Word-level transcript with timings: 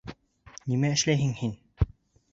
Нимә 0.71 0.91
эшләйһең 0.95 1.37
һин? 1.45 1.55